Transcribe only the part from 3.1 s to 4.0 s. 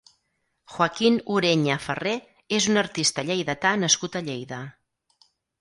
lleidatà